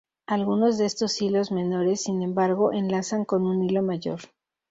Algunos 0.25 0.79
de 0.79 0.87
estos 0.87 1.21
hilos 1.21 1.51
menores, 1.51 2.01
sin 2.05 2.23
embargo, 2.23 2.71
enlazan 2.73 3.23
con 3.23 3.45
un 3.45 3.63
hilo 3.63 3.83
mayor. 3.83 4.19